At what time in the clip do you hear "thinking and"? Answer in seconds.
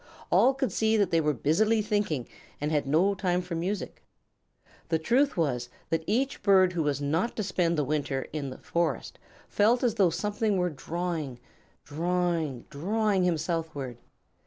1.83-2.71